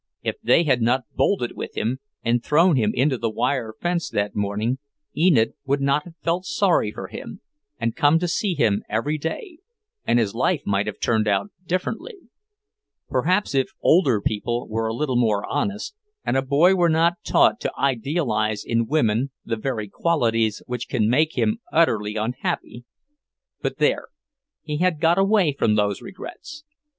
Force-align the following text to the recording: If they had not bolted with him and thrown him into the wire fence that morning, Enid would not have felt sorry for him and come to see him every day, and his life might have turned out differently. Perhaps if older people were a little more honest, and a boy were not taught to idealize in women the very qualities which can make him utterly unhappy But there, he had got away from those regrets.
If 0.23 0.37
they 0.41 0.63
had 0.63 0.81
not 0.81 1.03
bolted 1.13 1.51
with 1.55 1.77
him 1.77 1.99
and 2.23 2.43
thrown 2.43 2.75
him 2.75 2.89
into 2.95 3.19
the 3.19 3.29
wire 3.29 3.75
fence 3.79 4.09
that 4.09 4.35
morning, 4.35 4.79
Enid 5.15 5.53
would 5.67 5.79
not 5.79 6.05
have 6.05 6.15
felt 6.23 6.45
sorry 6.45 6.91
for 6.91 7.05
him 7.09 7.39
and 7.77 7.95
come 7.95 8.17
to 8.17 8.27
see 8.27 8.55
him 8.55 8.81
every 8.89 9.19
day, 9.19 9.59
and 10.03 10.17
his 10.17 10.33
life 10.33 10.63
might 10.65 10.87
have 10.87 10.99
turned 10.99 11.27
out 11.27 11.51
differently. 11.67 12.15
Perhaps 13.09 13.53
if 13.53 13.73
older 13.83 14.19
people 14.19 14.67
were 14.67 14.87
a 14.87 14.93
little 14.95 15.17
more 15.17 15.45
honest, 15.45 15.93
and 16.25 16.35
a 16.35 16.41
boy 16.41 16.73
were 16.73 16.89
not 16.89 17.23
taught 17.23 17.59
to 17.59 17.71
idealize 17.77 18.63
in 18.65 18.87
women 18.87 19.29
the 19.45 19.55
very 19.55 19.87
qualities 19.87 20.63
which 20.65 20.89
can 20.89 21.07
make 21.11 21.37
him 21.37 21.59
utterly 21.71 22.15
unhappy 22.15 22.85
But 23.61 23.77
there, 23.77 24.07
he 24.63 24.77
had 24.77 24.99
got 24.99 25.19
away 25.19 25.53
from 25.53 25.75
those 25.75 26.01
regrets. 26.01 26.63